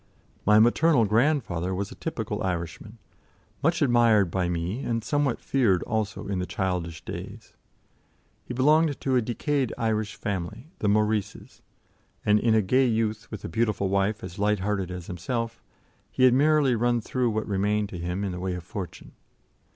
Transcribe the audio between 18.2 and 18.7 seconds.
in the way of